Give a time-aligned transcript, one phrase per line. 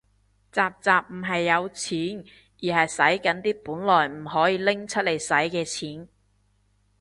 [0.51, 2.25] 宅宅唔係有錢，
[2.57, 6.09] 而係洗緊啲本來唔可以拎嚟洗嘅錢